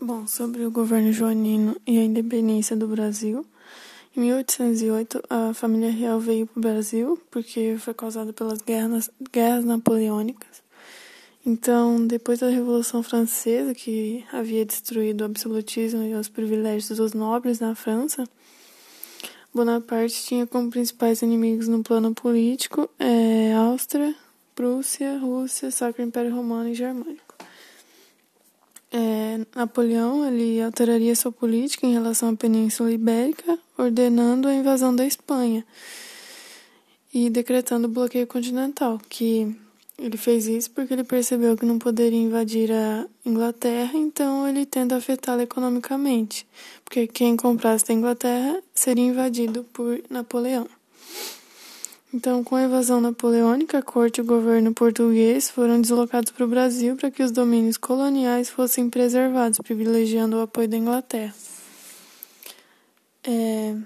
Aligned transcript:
Bom, 0.00 0.28
sobre 0.28 0.64
o 0.64 0.70
governo 0.70 1.12
joanino 1.12 1.76
e 1.84 1.98
a 1.98 2.04
independência 2.04 2.76
do 2.76 2.86
Brasil. 2.86 3.44
Em 4.16 4.20
1808, 4.20 5.20
a 5.28 5.52
família 5.52 5.90
real 5.90 6.20
veio 6.20 6.46
para 6.46 6.56
o 6.56 6.62
Brasil 6.62 7.20
porque 7.32 7.76
foi 7.80 7.92
causada 7.92 8.32
pelas 8.32 8.62
guerras, 8.62 9.10
guerras 9.32 9.64
napoleônicas. 9.64 10.62
Então, 11.44 12.06
depois 12.06 12.38
da 12.38 12.48
Revolução 12.48 13.02
Francesa, 13.02 13.74
que 13.74 14.24
havia 14.32 14.64
destruído 14.64 15.22
o 15.22 15.24
absolutismo 15.24 16.04
e 16.04 16.14
os 16.14 16.28
privilégios 16.28 16.96
dos 16.96 17.12
nobres 17.12 17.58
na 17.58 17.74
França, 17.74 18.22
Bonaparte 19.52 20.22
tinha 20.24 20.46
como 20.46 20.70
principais 20.70 21.22
inimigos 21.22 21.66
no 21.66 21.82
plano 21.82 22.14
político 22.14 22.88
é, 23.00 23.52
Áustria, 23.52 24.14
Prússia, 24.54 25.18
Rússia, 25.18 25.72
Sacro 25.72 26.04
Império 26.04 26.32
Romano 26.32 26.68
e 26.68 26.74
Germânico. 26.74 27.27
É, 28.90 29.40
Napoleão 29.54 30.26
ele 30.26 30.62
alteraria 30.62 31.14
sua 31.14 31.30
política 31.30 31.86
em 31.86 31.92
relação 31.92 32.30
à 32.30 32.36
Península 32.36 32.90
Ibérica, 32.90 33.58
ordenando 33.76 34.48
a 34.48 34.54
invasão 34.54 34.94
da 34.94 35.06
Espanha 35.06 35.64
e 37.12 37.28
decretando 37.28 37.86
o 37.86 37.90
bloqueio 37.90 38.26
continental, 38.26 39.00
que 39.08 39.54
ele 39.98 40.16
fez 40.16 40.46
isso 40.46 40.70
porque 40.70 40.94
ele 40.94 41.04
percebeu 41.04 41.56
que 41.56 41.66
não 41.66 41.78
poderia 41.78 42.18
invadir 42.18 42.70
a 42.72 43.06
Inglaterra, 43.26 43.92
então 43.94 44.48
ele 44.48 44.64
tenta 44.64 44.96
afetá-la 44.96 45.42
economicamente, 45.42 46.46
porque 46.84 47.06
quem 47.06 47.36
comprasse 47.36 47.84
da 47.86 47.94
Inglaterra 47.94 48.62
seria 48.74 49.04
invadido 49.04 49.64
por 49.64 50.00
Napoleão. 50.08 50.66
Então, 52.12 52.42
com 52.42 52.56
a 52.56 52.64
invasão 52.64 53.02
napoleônica, 53.02 53.78
a 53.78 53.82
corte 53.82 54.18
e 54.18 54.22
o 54.22 54.24
governo 54.24 54.72
português 54.72 55.50
foram 55.50 55.78
deslocados 55.78 56.32
para 56.32 56.44
o 56.44 56.48
Brasil 56.48 56.96
para 56.96 57.10
que 57.10 57.22
os 57.22 57.30
domínios 57.30 57.76
coloniais 57.76 58.48
fossem 58.48 58.88
preservados, 58.88 59.58
privilegiando 59.58 60.38
o 60.38 60.40
apoio 60.40 60.68
da 60.68 60.76
Inglaterra. 60.78 61.34
É... 63.22 63.76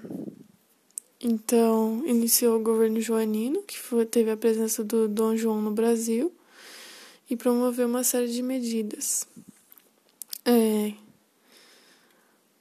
Então, 1.21 2.01
iniciou 2.05 2.57
o 2.59 2.63
governo 2.63 2.99
joanino, 3.01 3.61
que 3.63 3.77
foi, 3.77 4.05
teve 4.05 4.31
a 4.31 4.37
presença 4.37 4.83
do 4.83 5.07
Dom 5.07 5.35
João 5.35 5.61
no 5.61 5.71
Brasil, 5.71 6.33
e 7.29 7.35
promoveu 7.35 7.87
uma 7.87 8.03
série 8.03 8.27
de 8.27 8.41
medidas. 8.41 9.27
É, 10.45 10.93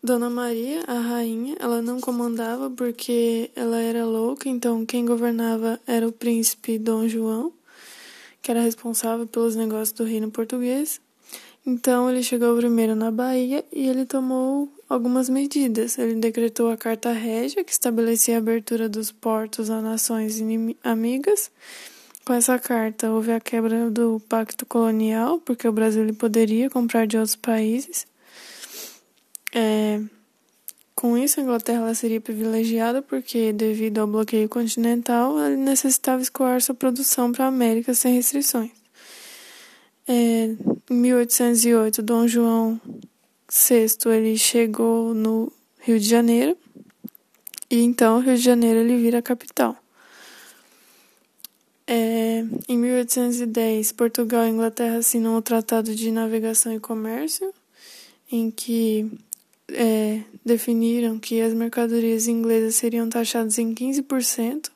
Dona 0.05 0.29
Maria, 0.29 0.83
a 0.89 0.99
rainha, 0.99 1.55
ela 1.61 1.81
não 1.81 2.01
comandava 2.01 2.69
porque 2.69 3.53
ela 3.55 3.81
era 3.81 4.05
louca, 4.05 4.49
então 4.49 4.85
quem 4.85 5.07
governava 5.07 5.79
era 5.87 6.09
o 6.09 6.11
príncipe 6.11 6.77
Dom 6.77 7.07
João, 7.07 7.53
que 8.43 8.51
era 8.51 8.61
responsável 8.61 9.29
pelos 9.29 9.55
negócios 9.55 9.93
do 9.93 10.03
reino 10.03 10.29
português. 10.29 11.01
Então 11.65 12.11
ele 12.11 12.21
chegou 12.25 12.57
primeiro 12.57 12.97
na 12.97 13.13
Bahia 13.13 13.65
e 13.73 13.87
ele 13.87 14.05
tomou 14.05 14.69
algumas 14.89 15.29
medidas. 15.29 15.97
Ele 15.97 16.15
decretou 16.15 16.69
a 16.69 16.77
Carta 16.77 17.13
Régia, 17.13 17.63
que 17.63 17.71
estabelecia 17.71 18.35
a 18.35 18.39
abertura 18.39 18.89
dos 18.89 19.13
portos 19.13 19.71
a 19.71 19.81
nações 19.81 20.43
amigas. 20.83 21.49
Com 22.25 22.33
essa 22.33 22.59
carta 22.59 23.13
houve 23.13 23.31
a 23.31 23.39
quebra 23.39 23.89
do 23.89 24.21
pacto 24.29 24.67
colonial, 24.67 25.39
porque 25.39 25.69
o 25.69 25.73
Brasil 25.73 26.13
poderia 26.15 26.69
comprar 26.69 27.07
de 27.07 27.17
outros 27.17 27.37
países. 27.37 28.11
É, 29.55 30.01
com 30.95 31.19
isso, 31.19 31.41
a 31.41 31.43
Inglaterra 31.43 31.95
seria 31.95 32.21
privilegiada 32.21 33.03
porque, 33.03 33.53
devido 33.53 33.99
ao 33.99 34.07
bloqueio 34.07 34.49
continental, 34.49 35.39
ela 35.39 35.51
necessitava 35.51 36.23
escoar 36.23 36.61
sua 36.61 36.75
produção 36.75 37.33
para 37.33 37.45
a 37.45 37.49
América 37.49 37.93
sem 37.93 38.15
restrições. 38.15 38.71
É, 40.07 40.55
em 40.91 40.95
1808, 40.95 42.03
Dom 42.03 42.27
João 42.27 42.81
VI 43.51 43.87
ele 44.07 44.37
chegou 44.37 45.15
no 45.15 45.53
Rio 45.81 45.99
de 45.99 46.09
Janeiro 46.09 46.57
e 47.71 47.83
então 47.83 48.21
Rio 48.21 48.37
de 48.37 48.43
Janeiro 48.43 48.81
ele 48.81 48.97
vira 48.97 49.19
a 49.19 49.23
capital. 49.23 49.77
É, 51.87 52.45
em 52.69 52.79
1810, 52.79 53.93
Portugal 53.93 54.47
e 54.47 54.51
Inglaterra 54.51 54.99
assinam 54.99 55.37
o 55.37 55.43
Tratado 55.43 55.95
de 55.95 56.11
Navegação 56.11 56.73
e 56.73 56.81
Comércio, 56.81 57.53
em 58.31 58.51
que 58.51 59.11
é, 59.75 60.23
definiram 60.45 61.19
que 61.19 61.41
as 61.41 61.53
mercadorias 61.55 62.27
inglesas 62.27 62.77
seriam 62.77 63.09
taxadas 63.09 63.59
em 63.59 63.75
15%, 63.75 64.71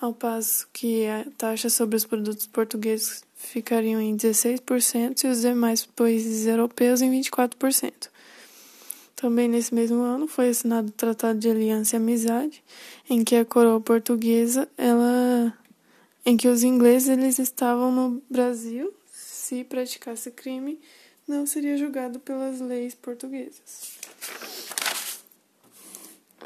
ao 0.00 0.12
passo 0.12 0.68
que 0.72 1.06
a 1.06 1.26
taxa 1.36 1.68
sobre 1.68 1.96
os 1.96 2.04
produtos 2.04 2.46
portugueses 2.46 3.22
ficariam 3.34 4.00
em 4.00 4.16
16% 4.16 5.24
e 5.24 5.26
os 5.26 5.40
demais 5.40 5.84
países 5.86 6.46
europeus 6.46 7.00
em 7.00 7.10
24%. 7.10 8.08
Também 9.16 9.48
nesse 9.48 9.74
mesmo 9.74 10.02
ano 10.02 10.28
foi 10.28 10.48
assinado 10.48 10.88
o 10.88 10.92
Tratado 10.92 11.38
de 11.38 11.50
Aliança 11.50 11.96
e 11.96 11.98
Amizade, 11.98 12.62
em 13.10 13.24
que 13.24 13.34
a 13.34 13.44
coroa 13.44 13.80
portuguesa, 13.80 14.68
ela 14.76 15.52
em 16.24 16.36
que 16.36 16.46
os 16.46 16.62
ingleses 16.62 17.08
eles 17.08 17.38
estavam 17.38 17.90
no 17.90 18.22
Brasil 18.30 18.92
se 19.12 19.64
praticasse 19.64 20.30
crime 20.30 20.78
não 21.26 21.46
seria 21.46 21.76
julgado 21.76 22.18
pelas 22.20 22.60
leis 22.60 22.94
portuguesas. 22.94 23.98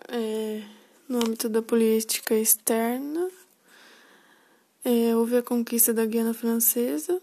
É, 0.09 0.63
no 1.09 1.19
âmbito 1.19 1.49
da 1.49 1.63
política 1.63 2.35
externa, 2.35 3.31
é, 4.85 5.15
houve 5.17 5.37
a 5.37 5.43
conquista 5.43 5.93
da 5.93 6.05
Guiana 6.05 6.35
Francesa 6.35 7.21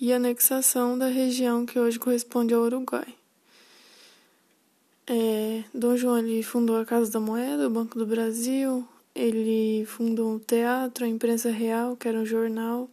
e 0.00 0.12
a 0.12 0.16
anexação 0.16 0.98
da 0.98 1.06
região 1.06 1.64
que 1.64 1.78
hoje 1.78 1.98
corresponde 1.98 2.54
ao 2.54 2.62
Uruguai. 2.62 3.14
É, 5.06 5.64
Dom 5.74 5.96
João 5.96 6.18
ele 6.18 6.42
fundou 6.42 6.76
a 6.76 6.84
Casa 6.84 7.10
da 7.10 7.18
Moeda, 7.18 7.66
o 7.66 7.70
Banco 7.70 7.98
do 7.98 8.06
Brasil, 8.06 8.86
ele 9.14 9.84
fundou 9.86 10.36
o 10.36 10.40
teatro, 10.40 11.04
a 11.04 11.08
imprensa 11.08 11.50
real, 11.50 11.96
que 11.96 12.06
era 12.06 12.18
um 12.18 12.24
jornal, 12.24 12.88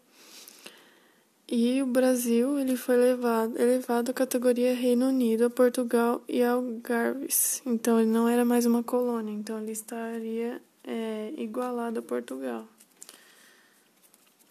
e 1.49 1.81
o 1.81 1.85
Brasil 1.85 2.59
ele 2.59 2.75
foi 2.75 2.95
elevado, 2.95 3.57
elevado 3.57 4.11
à 4.11 4.13
categoria 4.13 4.75
Reino 4.75 5.07
Unido, 5.07 5.45
a 5.45 5.49
Portugal 5.49 6.21
e 6.27 6.43
Algarves. 6.43 7.61
Então 7.65 7.97
ele 8.01 8.09
não 8.09 8.27
era 8.27 8.43
mais 8.43 8.65
uma 8.65 8.83
colônia, 8.83 9.31
então 9.31 9.57
ele 9.61 9.71
estaria 9.71 10.61
é, 10.83 11.33
igualado 11.37 11.99
a 11.99 12.01
Portugal. 12.01 12.67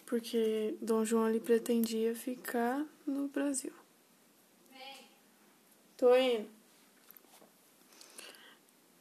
Porque 0.06 0.74
Dom 0.80 1.04
João 1.04 1.28
ele 1.28 1.40
pretendia 1.40 2.14
ficar 2.14 2.82
no 3.06 3.28
Brasil. 3.28 3.72
Tô 5.98 6.16
indo. 6.16 6.46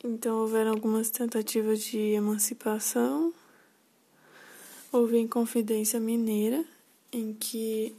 Então 0.03 0.41
houveram 0.41 0.71
algumas 0.71 1.09
tentativas 1.09 1.81
de 1.81 1.97
emancipação. 1.97 3.33
Houve 4.91 5.17
Inconfidência 5.17 5.99
Mineira 5.99 6.65
em 7.15 7.33
que 7.33 7.93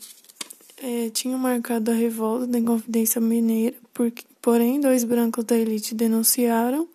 é, 0.83 1.09
tinham 1.11 1.39
marcado 1.39 1.91
a 1.91 1.95
revolta 1.95 2.47
da 2.47 2.59
Inconfidência 2.59 3.21
Mineira, 3.21 3.77
porque, 3.95 4.25
porém, 4.43 4.79
dois 4.79 5.05
brancos 5.05 5.45
da 5.45 5.57
elite 5.57 5.95
denunciaram 5.95 6.87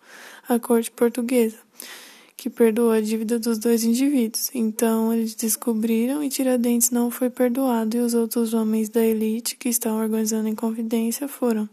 a 0.48 0.58
corte 0.58 0.90
portuguesa, 0.90 1.58
que 2.36 2.48
perdoou 2.48 2.92
a 2.92 3.00
dívida 3.00 3.38
dos 3.38 3.58
dois 3.58 3.82
indivíduos. 3.82 4.50
Então, 4.54 5.12
eles 5.12 5.34
descobriram 5.34 6.22
e 6.22 6.28
Tiradentes 6.28 6.90
não 6.90 7.10
foi 7.10 7.28
perdoado, 7.28 7.96
e 7.96 8.00
os 8.00 8.14
outros 8.14 8.54
homens 8.54 8.88
da 8.88 9.04
elite 9.04 9.56
que 9.56 9.68
estavam 9.68 10.00
organizando 10.00 10.46
a 10.46 10.50
Inconfidência 10.50 11.26
foram. 11.26 11.68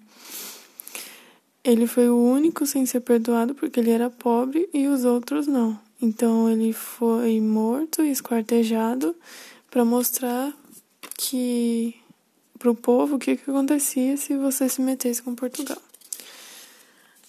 Ele 1.64 1.86
foi 1.86 2.10
o 2.10 2.18
único 2.18 2.66
sem 2.66 2.86
ser 2.86 3.02
perdoado 3.02 3.54
porque 3.54 3.80
ele 3.80 3.92
era 3.92 4.10
pobre 4.10 4.68
e 4.74 4.88
os 4.88 5.04
outros 5.04 5.46
não. 5.46 5.78
Então 6.02 6.50
ele 6.50 6.72
foi 6.72 7.42
morto 7.42 8.02
e 8.02 8.10
esquartejado 8.10 9.14
para 9.69 9.85
mostrar 9.85 10.53
que 11.18 11.96
para 12.57 12.72
o 12.72 12.75
povo 12.75 13.16
o 13.16 13.19
que, 13.19 13.38
que 13.38 13.50
acontecia 13.50 14.18
se 14.18 14.35
você 14.35 14.68
se 14.68 14.81
metesse 14.81 15.21
com 15.21 15.33
Portugal. 15.33 15.77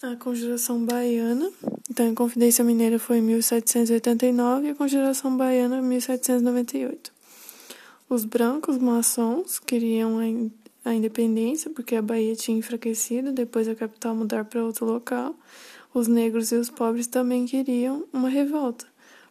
A 0.02 0.16
Conjuração 0.16 0.84
Baiana, 0.84 1.50
então 1.90 2.10
a 2.10 2.14
Confidência 2.14 2.64
Mineira 2.64 2.98
foi 2.98 3.18
em 3.18 3.22
1789 3.22 4.66
e 4.66 4.70
a 4.70 4.74
Conjuração 4.74 5.36
Baiana 5.36 5.78
em 5.78 5.82
1798. 5.82 7.12
Os 8.08 8.24
brancos 8.24 8.78
maçons 8.78 9.58
queriam 9.58 10.18
a 10.84 10.94
independência 10.94 11.70
porque 11.70 11.94
a 11.94 12.02
Bahia 12.02 12.34
tinha 12.34 12.58
enfraquecido 12.58 13.30
depois 13.30 13.68
a 13.68 13.74
capital 13.74 14.14
mudar 14.16 14.46
para 14.46 14.64
outro 14.64 14.86
local. 14.86 15.36
Os 15.92 16.08
negros 16.08 16.50
e 16.50 16.56
os 16.56 16.70
pobres 16.70 17.06
também 17.06 17.44
queriam 17.44 18.04
uma 18.12 18.28
revolta 18.28 18.89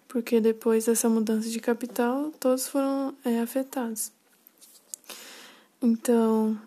porque 0.10 0.42
depois 0.42 0.86
dessa 0.86 1.08
mudança 1.08 1.50
de 1.50 1.60
capital, 1.60 2.34
todos 2.40 2.68
foram 2.68 3.16
é, 3.24 3.40
afetados. 3.40 4.12
Então, 5.82 6.60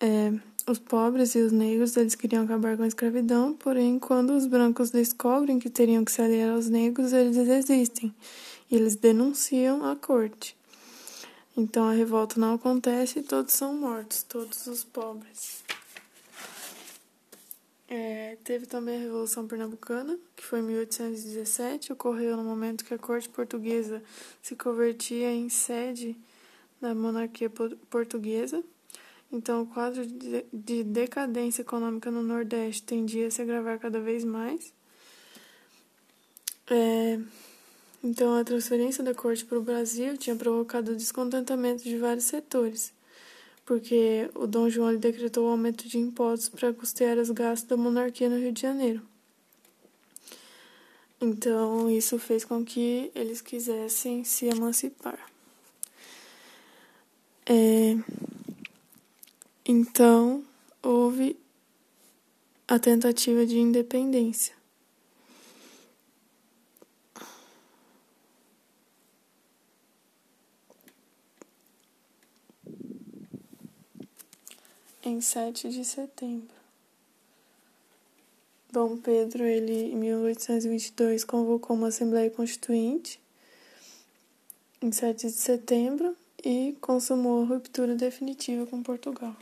é, 0.00 0.32
os 0.66 0.78
pobres 0.78 1.34
e 1.34 1.38
os 1.38 1.52
negros 1.52 1.96
eles 1.96 2.14
queriam 2.14 2.42
acabar 2.42 2.76
com 2.76 2.82
a 2.82 2.88
escravidão, 2.88 3.52
porém, 3.52 3.98
quando 3.98 4.30
os 4.30 4.46
brancos 4.46 4.90
descobrem 4.90 5.58
que 5.58 5.68
teriam 5.68 6.04
que 6.04 6.10
se 6.10 6.22
aliar 6.22 6.54
aos 6.54 6.68
negros, 6.68 7.12
eles 7.12 7.36
desistem 7.36 8.12
e 8.70 8.74
eles 8.74 8.96
denunciam 8.96 9.84
a 9.84 9.94
corte. 9.94 10.56
Então 11.54 11.88
a 11.88 11.92
revolta 11.92 12.40
não 12.40 12.54
acontece 12.54 13.18
e 13.18 13.22
todos 13.22 13.52
são 13.52 13.74
mortos, 13.74 14.22
todos 14.22 14.66
os 14.66 14.82
pobres. 14.82 15.67
É, 17.90 18.36
teve 18.44 18.66
também 18.66 18.96
a 18.96 19.00
Revolução 19.00 19.48
Pernambucana, 19.48 20.18
que 20.36 20.44
foi 20.44 20.58
em 20.58 20.62
1817, 20.62 21.90
ocorreu 21.90 22.36
no 22.36 22.44
momento 22.44 22.84
que 22.84 22.92
a 22.92 22.98
corte 22.98 23.30
portuguesa 23.30 24.02
se 24.42 24.54
convertia 24.54 25.32
em 25.32 25.48
sede 25.48 26.14
da 26.82 26.94
monarquia 26.94 27.50
portuguesa. 27.88 28.62
Então, 29.32 29.62
o 29.62 29.66
quadro 29.66 30.06
de 30.52 30.84
decadência 30.84 31.62
econômica 31.62 32.10
no 32.10 32.22
Nordeste 32.22 32.82
tendia 32.82 33.28
a 33.28 33.30
se 33.30 33.40
agravar 33.40 33.78
cada 33.78 34.00
vez 34.00 34.22
mais. 34.22 34.72
É, 36.70 37.18
então, 38.04 38.34
a 38.34 38.44
transferência 38.44 39.02
da 39.02 39.14
corte 39.14 39.46
para 39.46 39.58
o 39.58 39.62
Brasil 39.62 40.16
tinha 40.18 40.36
provocado 40.36 40.92
o 40.92 40.96
descontentamento 40.96 41.82
de 41.82 41.96
vários 41.96 42.24
setores 42.24 42.92
porque 43.68 44.30
o 44.34 44.46
Dom 44.46 44.70
João 44.70 44.96
decretou 44.96 45.44
o 45.44 45.50
aumento 45.50 45.86
de 45.86 45.98
impostos 45.98 46.48
para 46.48 46.72
custear 46.72 47.18
os 47.18 47.30
gastos 47.30 47.68
da 47.68 47.76
monarquia 47.76 48.26
no 48.30 48.38
Rio 48.38 48.50
de 48.50 48.62
Janeiro. 48.62 49.02
Então, 51.20 51.90
isso 51.90 52.18
fez 52.18 52.46
com 52.46 52.64
que 52.64 53.10
eles 53.14 53.42
quisessem 53.42 54.24
se 54.24 54.46
emancipar. 54.46 55.18
É, 57.44 57.94
então, 59.66 60.42
houve 60.82 61.36
a 62.66 62.78
tentativa 62.78 63.44
de 63.44 63.58
independência. 63.58 64.57
Em 75.08 75.20
7 75.20 75.70
de 75.70 75.84
setembro. 75.84 76.54
Dom 78.70 78.98
Pedro, 78.98 79.42
ele, 79.44 79.92
em 79.92 79.96
1822, 79.96 81.24
convocou 81.24 81.74
uma 81.74 81.88
Assembleia 81.88 82.30
Constituinte 82.30 83.18
em 84.82 84.92
7 84.92 85.26
de 85.26 85.32
setembro 85.32 86.14
e 86.44 86.76
consumou 86.80 87.42
a 87.42 87.46
ruptura 87.46 87.94
definitiva 87.94 88.66
com 88.66 88.82
Portugal. 88.82 89.34